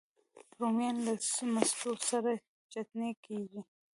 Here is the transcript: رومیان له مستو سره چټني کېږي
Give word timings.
رومیان 0.59 0.95
له 1.05 1.13
مستو 1.53 1.91
سره 2.09 2.31
چټني 2.71 3.11
کېږي 3.25 3.61